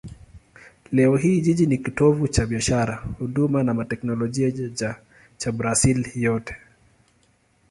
Leo 0.91 1.15
hii 1.17 1.41
jiji 1.41 1.65
ni 1.67 1.77
kitovu 1.77 2.27
cha 2.27 2.45
biashara, 2.45 2.95
huduma 3.19 3.63
na 3.63 3.85
teknolojia 3.85 4.69
cha 5.37 5.51
Brazil 5.51 6.05
yote. 6.15 6.55